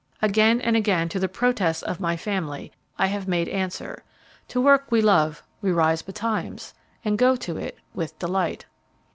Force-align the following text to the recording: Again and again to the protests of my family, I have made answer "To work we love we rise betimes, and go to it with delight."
Again 0.19 0.59
and 0.61 0.75
again 0.75 1.09
to 1.09 1.19
the 1.19 1.29
protests 1.29 1.83
of 1.83 1.99
my 1.99 2.17
family, 2.17 2.71
I 2.97 3.05
have 3.05 3.27
made 3.27 3.47
answer 3.49 4.03
"To 4.47 4.59
work 4.59 4.91
we 4.91 4.99
love 4.99 5.43
we 5.61 5.71
rise 5.71 6.01
betimes, 6.01 6.73
and 7.05 7.19
go 7.19 7.35
to 7.35 7.57
it 7.57 7.77
with 7.93 8.17
delight." 8.17 8.65